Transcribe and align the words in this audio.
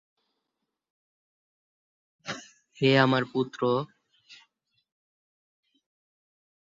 হে 2.77 2.89
আমার 2.97 3.23
পুত্র! 3.33 3.61